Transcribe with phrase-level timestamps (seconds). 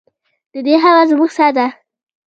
[0.53, 1.65] د دې هوا زموږ ساه ده؟